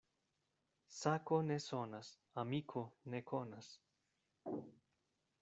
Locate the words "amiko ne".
2.45-3.21